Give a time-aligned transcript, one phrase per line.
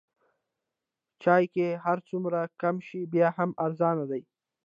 [1.21, 4.21] چای که هر څومره کم شي بیا هم ارزانه دی.